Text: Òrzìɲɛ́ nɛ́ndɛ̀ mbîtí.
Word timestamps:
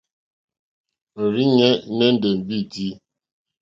Òrzìɲɛ́ 1.21 1.79
nɛ́ndɛ̀ 1.97 2.31
mbîtí. 2.39 2.85